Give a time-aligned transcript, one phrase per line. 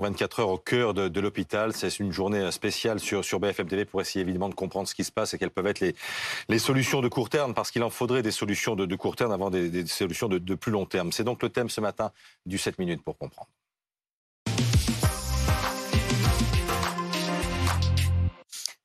[0.00, 1.72] 24 heures au cœur de, l'hôpital.
[1.72, 5.02] C'est une journée spéciale sur, sur BFM TV pour essayer évidemment de comprendre ce qui
[5.02, 5.94] se passe et quelles peuvent être les,
[6.48, 9.50] les solutions de court terme, parce qu'il en faudrait des solutions de, court terme avant
[9.50, 11.10] des, solutions de, de plus long terme.
[11.10, 12.12] C'est donc le thème ce matin
[12.46, 13.48] du 7 minutes pour comprendre.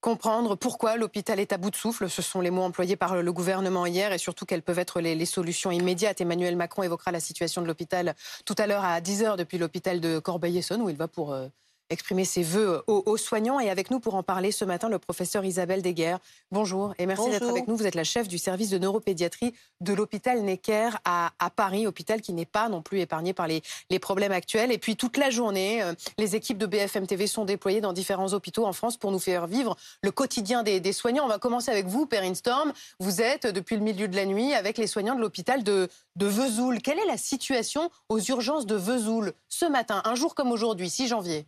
[0.04, 2.10] Comprendre pourquoi l'hôpital est à bout de souffle.
[2.10, 5.26] Ce sont les mots employés par le gouvernement hier et surtout quelles peuvent être les,
[5.26, 6.20] solutions immédiates.
[6.20, 8.14] Emmanuel Macron évoquera la situation de l'hôpital
[8.46, 11.48] tout à l'heure à 10h depuis l'hôpital de Corbeil-Essonne où il va pour euh,
[11.94, 13.60] exprimer ses voeux aux, soignants.
[13.60, 16.20] Et avec nous pour en parler ce matin, le professeur Isabelle Deguerre.
[16.52, 17.78] Bonjour et merci d'être avec nous.
[17.78, 22.34] Vous êtes la chef du service de neuropédiatrie de l'hôpital Necker à, Paris, hôpital qui
[22.34, 23.62] n'est pas non plus épargné par les,
[24.00, 24.72] problèmes actuels.
[24.72, 28.34] Et puis toute la journée, euh, les équipes de BFM TV sont déployées dans différents
[28.34, 31.24] hôpitaux en France pour nous faire vivre le quotidien des, soignants.
[31.24, 32.74] On va commencer avec vous, Perrine Storm.
[33.00, 36.26] Vous êtes depuis le milieu de la nuit avec les soignants de l'hôpital de, de
[36.26, 36.82] Vesoul.
[36.82, 41.08] Quelle est la situation aux urgences de Vesoul ce matin, un jour comme aujourd'hui, 6
[41.08, 41.46] janvier?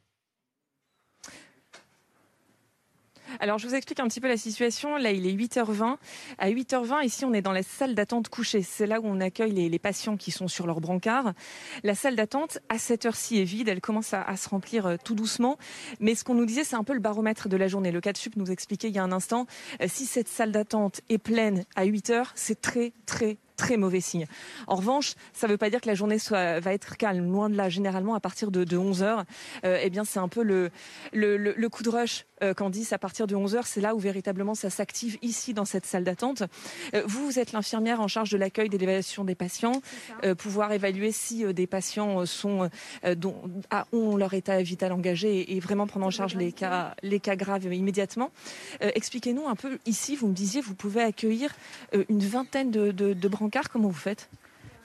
[3.39, 4.97] Alors, je vous explique un petit peu la situation.
[4.97, 5.97] Là, il est 8h20.
[6.37, 8.61] À 8h20, ici, on est dans la salle d'attente couchée.
[8.61, 11.33] C'est là où on accueille les, patients qui sont sur leur brancard.
[11.83, 13.67] La salle d'attente, à cette heure-ci, est vide.
[13.67, 15.57] Elle commence à, se remplir euh, tout doucement.
[15.99, 17.91] Mais ce qu'on nous disait, c'est un peu le baromètre de la journée.
[17.91, 19.47] Le cas de sup nous expliquait il y a un instant,
[19.81, 24.27] euh, si cette salle d'attente est pleine à 8h, c'est très, très, très mauvais signe.
[24.67, 27.31] En revanche, ça ne veut pas dire que la journée va être calme.
[27.31, 29.23] Loin de là, généralement, à partir de, 11 h
[29.63, 30.71] euh, eh bien, c'est un peu le,
[31.13, 34.69] le, coup de rush, Candice, à partir de 11 h c'est là où véritablement ça
[34.69, 36.43] s'active ici dans cette salle d'attente.
[36.93, 39.81] Euh, vous, vous êtes l'infirmière en charge de l'accueil et de l'évaluation des patients,
[40.23, 42.69] euh, pouvoir évaluer si des patients sont,
[43.15, 43.35] dont,
[43.91, 47.65] ont leur état vital engagé et, vraiment prendre en charge les cas, les cas graves
[47.73, 48.31] immédiatement.
[48.81, 51.55] Expliquez-nous un peu, ici, vous me disiez, vous pouvez accueillir
[52.09, 53.29] une vingtaine de, de, de
[53.71, 54.29] comment vous faites?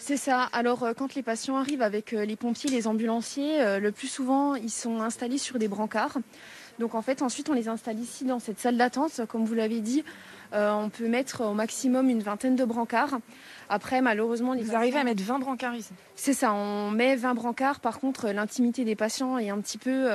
[0.03, 0.49] C'est ça.
[0.55, 4.09] Alors, euh, quand les patients arrivent avec euh, les pompiers, les ambulanciers, euh, le plus
[4.09, 6.17] souvent, ils sont installés sur des brancards.
[6.81, 9.21] Donc, en fait, ensuite, on les installe ici dans cette salle d'attente.
[9.29, 10.03] Comme vous l'avez dit,
[10.53, 13.21] on peut mettre au maximum une vingtaine de brancards.
[13.69, 16.53] Après, malheureusement, les vous arrivez à mettre 20 brancards ici C'est ça.
[16.53, 17.79] On met 20 brancards.
[17.81, 20.09] Par contre, l'intimité des patients est un petit peu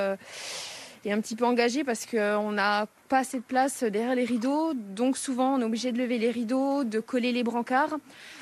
[1.04, 4.74] est un petit peu engagée parce qu'on n'a pas assez de place derrière les rideaux.
[4.74, 7.96] Donc souvent, on est obligé de lever les rideaux, de coller les brancards.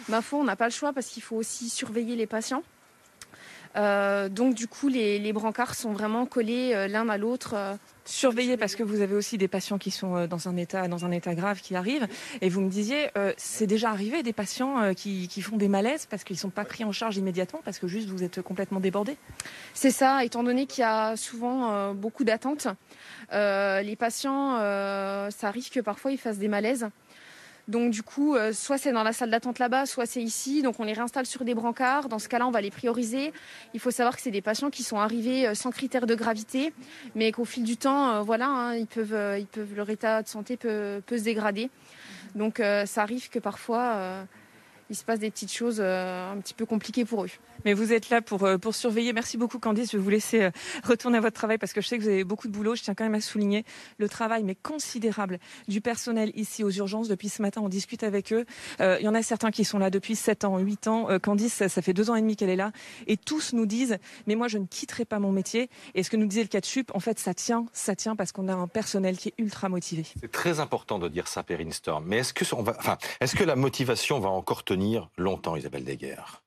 [0.09, 2.63] Ma foi, on n'a pas le choix parce qu'il faut aussi surveiller les patients.
[3.77, 7.55] Euh, donc du coup, les, brancards sont vraiment collés euh, l'un à l'autre.
[7.55, 7.75] Euh,
[8.07, 11.11] Surveiller parce que vous avez aussi des patients qui sont dans un état, dans un
[11.11, 12.07] état grave qui arrivent.
[12.43, 13.09] Et vous me disiez,
[13.39, 16.85] c'est déjà arrivé des patients qui, font des malaises parce qu'ils ne sont pas pris
[16.85, 19.17] en charge immédiatement parce que juste vous êtes complètement débordés?
[19.73, 22.69] C'est ça, étant donné qu'il y a souvent beaucoup d'attentes.
[23.33, 26.87] les patients, ça arrive que parfois ils fassent des malaises.
[27.67, 30.63] Donc du coup, euh, soit c'est dans la salle d'attente là-bas, soit c'est ici.
[30.63, 32.09] Donc on les réinstalle sur des brancards.
[32.09, 33.33] Dans ce cas-là, on va les prioriser.
[33.73, 36.75] Il faut savoir que c'est des patients qui sont arrivés euh, sans critères de gravité,
[37.15, 41.03] mais qu'au fil du temps, euh, voilà, hein, ils peuvent, leur état de santé peut
[41.11, 41.71] se dégrader.
[42.35, 44.27] Donc ça arrive que parfois
[44.91, 47.31] il se passe des petites choses un petit peu compliquées pour eux.
[47.65, 49.13] Mais vous êtes là pour, euh, pour surveiller.
[49.13, 49.93] Merci beaucoup Candice.
[49.93, 50.51] Je vais vous laisser euh,
[50.85, 52.75] retourner à votre travail parce que je sais que vous avez beaucoup de boulot.
[52.75, 53.65] Je tiens quand même à souligner
[53.99, 57.09] le travail mais considérable du personnel ici aux urgences.
[57.09, 58.45] Depuis ce matin, on discute avec eux.
[58.81, 61.09] Euh, il y en a certains qui sont là depuis 7 ans, 8 ans.
[61.23, 62.73] Candice, ça, fait 2 ans et demi qu'elle est là.
[63.07, 65.71] Et tous nous disent, mais moi je ne quitterai pas mon métier.
[65.95, 68.17] Et ce que nous disait le cas de Chup, en fait, ça tient, ça tient
[68.17, 70.05] parce qu'on a un personnel qui est ultra motivé.
[70.21, 72.05] C'est très important de dire ça, Perrine Storm.
[72.07, 74.74] Mais est-ce que, on va, enfin, est-ce que la motivation va encore tenir
[75.17, 76.45] longtemps, Isabelle Deguerre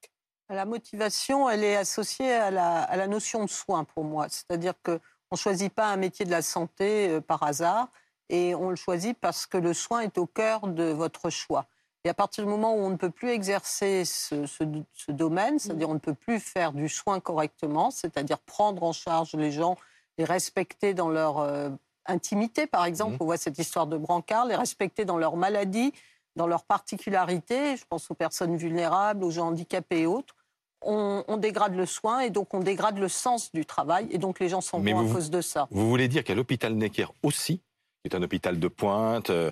[0.49, 4.27] la motivation, elle est associée à la, notion de soin pour moi.
[4.29, 4.99] C'est-à-dire qu'on
[5.31, 7.89] ne choisit pas un métier de la santé euh, par hasard
[8.29, 11.65] et on le choisit parce que le soin est au cœur de votre choix.
[12.03, 14.63] Et à partir du moment où on ne peut plus exercer ce,
[15.09, 19.51] domaine, c'est-à-dire on ne peut plus faire du soin correctement, c'est-à-dire prendre en charge les
[19.51, 19.75] gens,
[20.17, 21.69] les respecter dans leur euh,
[22.05, 23.17] intimité, par exemple, mmh.
[23.19, 25.93] on voit cette histoire de brancard, les respecter dans leur maladie,
[26.37, 30.35] dans leurs particularités, je pense aux personnes vulnérables, aux gens handicapés et autres,
[30.81, 34.47] on, dégrade le soin et donc on dégrade le sens du travail et donc les
[34.47, 35.67] gens s'en vont à cause de ça.
[35.71, 39.51] Vous voulez dire qu'à l'hôpital Necker aussi, qui est un hôpital de pointe, euh,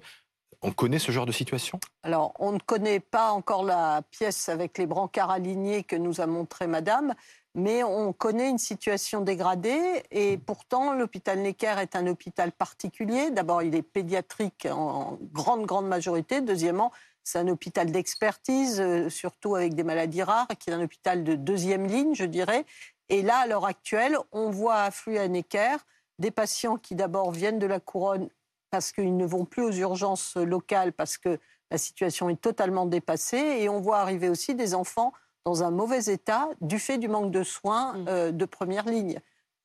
[0.66, 1.80] on connaît ce genre de situation?
[2.04, 6.26] Alors, on ne connaît pas encore la pièce avec les brancards alignés que nous a
[6.26, 7.14] montré Madame,
[7.54, 13.30] mais on connaît une situation dégradée et pourtant l'hôpital Necker est un hôpital particulier.
[13.30, 16.42] D'abord, il est pédiatrique en grande, grande majorité.
[16.42, 16.92] Deuxièmement,
[17.24, 21.36] c'est un hôpital d'expertise, euh, surtout avec des maladies rares, qui est un hôpital de
[21.36, 22.66] deuxième ligne, je dirais.
[23.10, 25.78] Et là, à l'heure actuelle, on voit affluer à Necker
[26.18, 28.30] des patients qui d'abord viennent de la couronne
[28.72, 31.40] parce qu'ils ne vont plus aux urgences locales, parce que
[31.72, 33.38] la situation est totalement dépassée.
[33.60, 35.14] Et on voit arriver aussi des enfants
[35.46, 38.06] dans un mauvais état du fait du manque de soins mmh.
[38.08, 39.20] euh, de première ligne.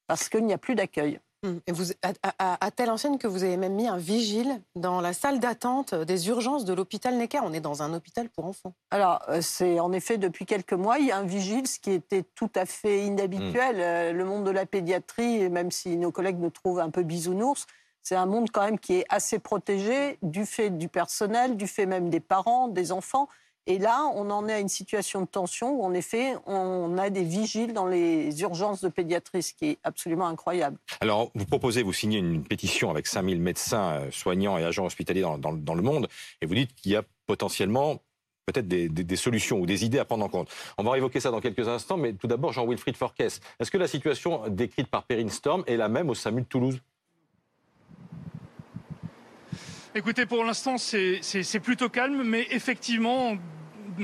[0.06, 1.20] parce qu'il n'y a plus d'accueil.
[1.42, 4.60] Hum, et vous, à, à- à telle enseigne que vous avez même mis un vigile
[4.74, 7.40] dans la salle d'attente des urgences de l'hôpital Necker.
[7.42, 8.74] On est dans un hôpital pour enfants.
[8.90, 11.92] Alors, euh, c'est en effet depuis quelques mois, il y a un vigile, ce qui
[11.92, 13.76] était tout à fait inhabituel.
[13.78, 17.66] Euh, Le monde de la pédiatrie, même si nos collègues nous trouvent un peu bisounours,
[18.02, 21.86] c'est un monde quand même qui est assez protégé du fait du personnel, du fait
[21.86, 23.28] même des parents, des enfants.
[23.66, 27.10] Et là, on en est à une situation de tension où, en effet, on a
[27.10, 30.78] des vigiles dans les urgences de pédiatrie, ce qui est absolument incroyable.
[31.00, 35.24] Alors, vous proposez, vous signez une pétition avec 5000 médecins, euh, soignants et agents hospitaliers
[35.38, 36.08] dans, le monde,
[36.40, 37.96] et vous dites qu'il y a potentiellement
[38.46, 40.48] peut-être des, des- des solutions ou des idées à prendre en compte.
[40.78, 43.86] On va évoquer ça dans quelques instants, mais tout d'abord, Jean-Wilfried Forquès, est-ce que la
[43.86, 46.80] situation décrite par Perrine Storm est la même au SAMU de Toulouse?
[49.92, 53.36] Écoutez, pour l'instant, c'est plutôt calme, mais effectivement,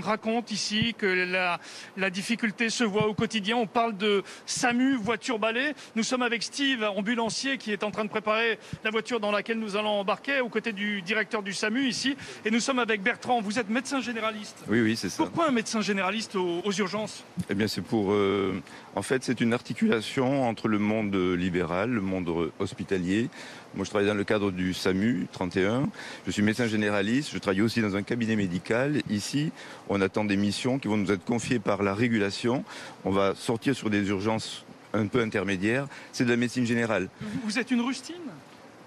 [0.02, 1.60] raconte ici que la,
[1.96, 3.56] la difficulté se voit au quotidien.
[3.56, 5.74] On parle de SAMU, voiture balai.
[5.94, 9.58] Nous sommes avec Steve, ambulancier, qui est en train de préparer la voiture dans laquelle
[9.58, 12.16] nous allons embarquer, aux côtés du directeur du SAMU ici.
[12.44, 13.40] Et nous sommes avec Bertrand.
[13.40, 14.64] Vous êtes médecin généraliste.
[14.68, 15.22] Oui, oui, c'est ça.
[15.22, 17.24] Pourquoi un médecin généraliste aux, aux urgences?
[17.48, 18.12] Eh bien, c'est pour.
[18.12, 18.60] euh,
[18.94, 23.28] en fait, c'est une articulation entre le monde libéral, le monde hospitalier.
[23.74, 25.90] Moi, je travaille dans le cadre du SAMU 31.
[26.26, 27.30] Je suis médecin généraliste.
[27.34, 29.02] Je travaille aussi dans un cabinet médical.
[29.10, 29.52] Ici,
[29.88, 32.64] on attend des missions qui vont nous être confiées par la régulation.
[33.04, 35.86] On va sortir sur des urgences un peu intermédiaires.
[36.12, 37.08] C'est de la médecine générale.
[37.44, 38.16] Vous- êtes une rustine?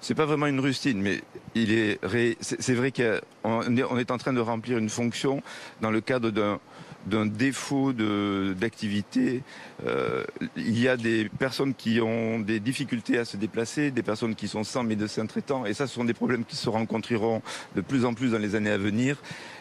[0.01, 1.21] C'est pas vraiment une rustine, mais
[1.55, 5.41] il est ré- c'est vrai qu'on est, on est en train de remplir une fonction
[5.81, 6.59] dans le cadre d'un
[7.05, 9.41] d'un défaut d'activité.
[9.85, 10.23] Euh,
[10.55, 14.47] il y a des personnes qui ont des difficultés à se déplacer, des personnes qui
[14.47, 17.41] sont sans médecin traitant, et ça, ce sont des problèmes qui se rencontreront
[17.75, 19.17] de plus en plus dans les années à venir.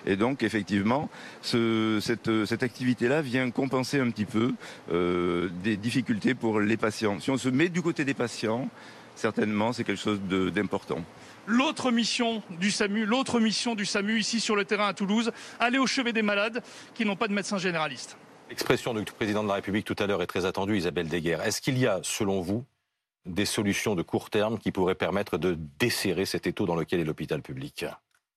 [0.06, 1.08] Et donc, effectivement,
[1.42, 4.54] ce- cette, cette activité-là vient compenser un petit peu
[4.92, 7.20] euh, des difficultés pour les patients.
[7.20, 8.68] Si on se met du côté des patients,
[9.18, 11.00] certainement, c'est quelque chose de- d'important.
[11.46, 15.78] L'autre mission du SAMU, l'autre mission du SAMU ici sur le terrain à Toulouse, aller
[15.78, 16.62] au chevet des malades
[16.94, 18.16] qui n'ont pas de médecin généraliste.
[18.50, 21.42] L'expression du président de la République tout à l'heure est très attendue, Isabelle Deguerre.
[21.42, 22.64] Est-ce qu'il y a, selon vous,
[23.26, 27.04] des solutions de court terme qui pourraient permettre de desserrer cet étau dans lequel est
[27.04, 27.84] l'hôpital public?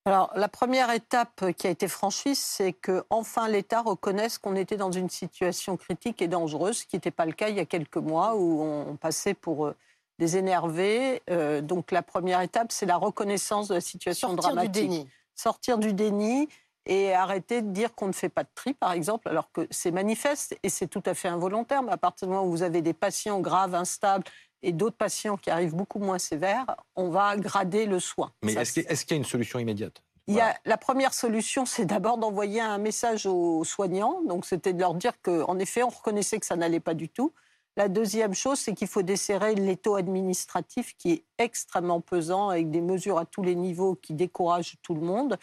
[0.06, 4.76] Alors, la première étape qui a été franchie, c'est que enfin l'État reconnaisse qu'on était
[4.78, 7.66] dans une situation critique et dangereuse, ce qui n'était pas le cas il y a
[7.66, 9.76] quelques mois où on passait pour euh,
[10.22, 11.24] des énervés.
[11.32, 14.74] Euh, donc, la première étape, c'est la reconnaissance de la situation Sortir du dramatique.
[14.74, 15.10] déni.
[15.36, 16.48] Sortir du déni
[16.86, 19.90] et arrêter de dire qu'on ne fait pas de tri, par exemple, alors que c'est
[19.90, 21.82] manifeste et c'est tout à fait involontaire.
[21.82, 24.24] Mais à partir du moment où vous avez des patients graves, instables
[24.62, 28.32] et d'autres patients qui arrivent beaucoup moins sévères, on va grader le soin.
[28.44, 28.74] Mais est-ce
[29.06, 30.04] qu'il y a une solution immédiate?
[30.28, 34.22] Il y a, la première solution, c'est d'abord d'envoyer un message aux soignants.
[34.28, 37.34] Donc, c'était de leur dire qu'en effet, on reconnaissait que ça n'allait pas du tout.
[37.78, 42.82] La deuxième chose, c'est qu'il faut desserrer l'étau administratif qui est extrêmement pesant, avec des
[42.82, 45.38] mesures à tous les niveaux qui découragent tout le monde.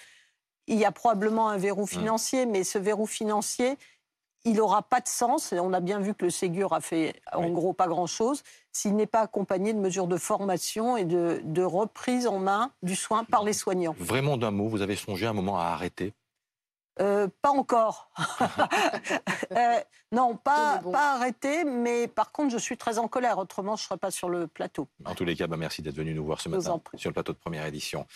[0.66, 3.78] Il y a probablement un verrou financier, mais ce verrou financier,
[4.44, 5.52] il n'aura pas de sens.
[5.52, 7.52] On a bien vu que le Ségur a fait, en Oui.
[7.52, 8.42] gros, pas grand-chose
[8.72, 12.94] s'il n'est pas accompagné de mesures de formation et de, de reprise en main du
[12.94, 13.96] soin par les soignants.
[13.98, 16.12] Vraiment d'un mot, vous avez songé un moment à arrêter
[17.00, 18.10] Euh, pas encore.
[19.52, 19.80] Euh,
[20.12, 20.92] non, pas, bon.
[20.92, 23.38] pas arrêté, mais par contre, je suis très en colère.
[23.38, 24.88] Autrement, je ne serais pas sur le plateau.
[25.04, 27.32] En tous les cas, bah, merci d'être venu nous voir ce matin sur le plateau
[27.32, 28.06] de première édition.